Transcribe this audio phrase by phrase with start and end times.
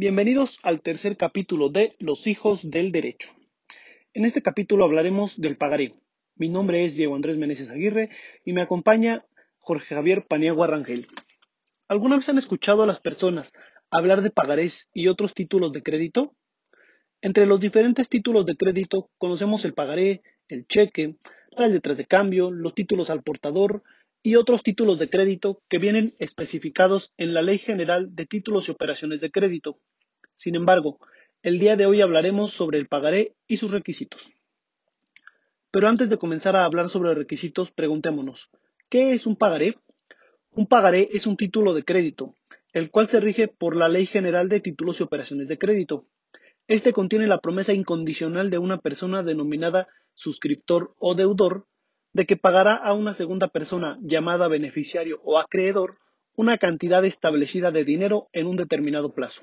[0.00, 3.30] Bienvenidos al tercer capítulo de Los hijos del derecho.
[4.14, 5.96] En este capítulo hablaremos del pagaré.
[6.36, 8.08] Mi nombre es Diego Andrés Meneses Aguirre
[8.44, 9.26] y me acompaña
[9.58, 11.08] Jorge Javier Paniagua Rangel.
[11.88, 13.52] ¿Alguna vez han escuchado a las personas
[13.90, 16.36] hablar de pagarés y otros títulos de crédito?
[17.20, 21.16] Entre los diferentes títulos de crédito conocemos el pagaré, el cheque,
[21.50, 23.82] las letras de cambio, los títulos al portador
[24.28, 28.72] y otros títulos de crédito que vienen especificados en la Ley General de Títulos y
[28.72, 29.78] Operaciones de Crédito.
[30.34, 30.98] Sin embargo,
[31.42, 34.30] el día de hoy hablaremos sobre el pagaré y sus requisitos.
[35.70, 38.50] Pero antes de comenzar a hablar sobre requisitos, preguntémonos,
[38.90, 39.78] ¿qué es un pagaré?
[40.50, 42.34] Un pagaré es un título de crédito,
[42.74, 46.04] el cual se rige por la Ley General de Títulos y Operaciones de Crédito.
[46.66, 51.64] Este contiene la promesa incondicional de una persona denominada suscriptor o deudor
[52.18, 55.98] de que pagará a una segunda persona llamada beneficiario o acreedor
[56.34, 59.42] una cantidad establecida de dinero en un determinado plazo.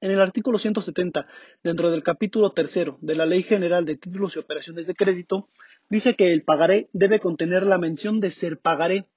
[0.00, 1.26] En el artículo 170,
[1.62, 5.50] dentro del capítulo tercero de la Ley General de Títulos y Operaciones de Crédito,
[5.90, 9.10] dice que el pagaré debe contener la mención de ser pagaré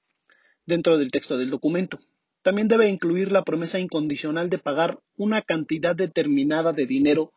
[0.65, 1.97] dentro del texto del documento.
[2.41, 7.31] También debe incluir la promesa incondicional de pagar una cantidad determinada de dinero,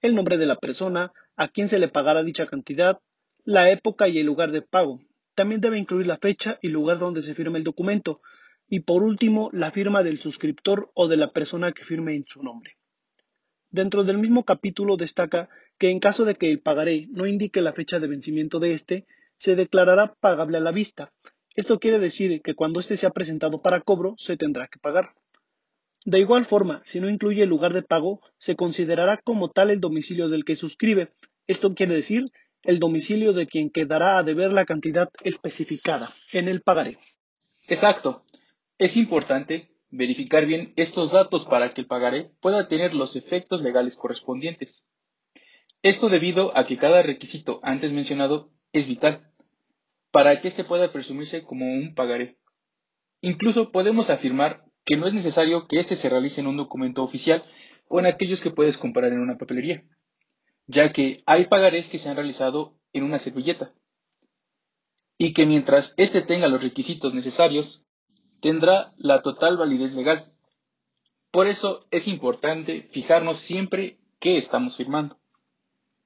[0.00, 2.98] el nombre de la persona, a quien se le pagará dicha cantidad,
[3.44, 5.00] la época y el lugar de pago.
[5.34, 8.20] También debe incluir la fecha y lugar donde se firme el documento.
[8.68, 12.42] Y por último, la firma del suscriptor o de la persona que firme en su
[12.42, 12.76] nombre.
[13.70, 17.72] Dentro del mismo capítulo destaca que en caso de que el pagaré no indique la
[17.72, 19.06] fecha de vencimiento de éste,
[19.36, 21.12] se declarará pagable a la vista.
[21.54, 25.14] Esto quiere decir que cuando éste sea presentado para cobro, se tendrá que pagar.
[26.04, 29.80] De igual forma, si no incluye el lugar de pago, se considerará como tal el
[29.80, 31.12] domicilio del que suscribe.
[31.46, 32.30] Esto quiere decir
[32.64, 36.98] el domicilio de quien quedará a deber la cantidad especificada en el pagaré.
[37.68, 38.24] Exacto.
[38.78, 43.96] Es importante verificar bien estos datos para que el pagaré pueda tener los efectos legales
[43.96, 44.84] correspondientes.
[45.82, 49.30] Esto debido a que cada requisito antes mencionado es vital
[50.10, 52.38] para que éste pueda presumirse como un pagaré.
[53.20, 57.44] Incluso podemos afirmar que no es necesario que éste se realice en un documento oficial
[57.88, 59.84] o en aquellos que puedes comprar en una papelería
[60.66, 63.72] ya que hay pagarés que se han realizado en una servilleta
[65.18, 67.84] y que mientras éste tenga los requisitos necesarios,
[68.40, 70.32] tendrá la total validez legal.
[71.30, 75.18] Por eso es importante fijarnos siempre qué estamos firmando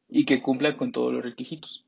[0.08, 1.84] y que cumpla con todos los requisitos.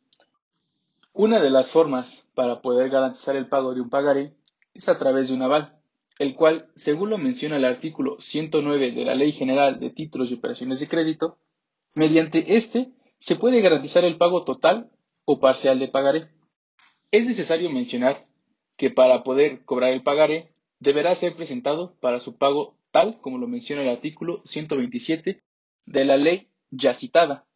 [1.13, 4.35] Una de las formas para poder garantizar el pago de un pagaré
[4.75, 5.79] es a través de un aval,
[6.19, 10.35] el cual, según lo menciona el artículo 109 de la Ley General de Títulos y
[10.35, 11.39] Operaciones de Crédito,
[11.95, 14.91] Mediante este se puede garantizar el pago total
[15.25, 16.29] o parcial de pagaré.
[17.11, 18.27] Es necesario mencionar
[18.77, 23.47] que para poder cobrar el pagaré deberá ser presentado para su pago tal como lo
[23.47, 25.43] menciona el artículo 127
[25.87, 27.47] de la ley ya citada.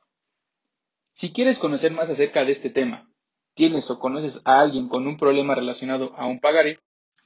[1.12, 3.08] Si quieres conocer más acerca de este tema,
[3.54, 6.80] tienes o conoces a alguien con un problema relacionado a un pagaré,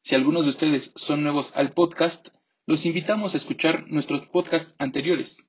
[0.01, 2.29] Si algunos de ustedes son nuevos al podcast,
[2.65, 5.47] los invitamos a escuchar nuestros podcasts anteriores,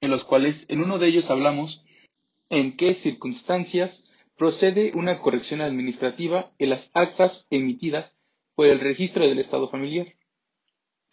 [0.00, 1.84] en los cuales en uno de ellos hablamos
[2.48, 4.04] en qué circunstancias
[4.36, 8.18] procede una corrección administrativa en las actas emitidas
[8.54, 10.14] por el registro del Estado familiar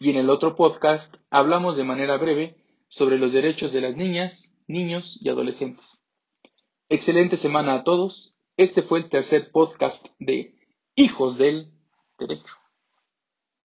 [0.03, 2.58] y en el otro podcast hablamos de manera breve
[2.90, 6.03] sobre los derechos de las niñas, niños y adolescentes.
[6.90, 8.36] Excelente semana a todos.
[8.58, 10.58] Este fue el tercer podcast de
[10.96, 11.72] Hijos del
[12.19, 12.62] Derecho.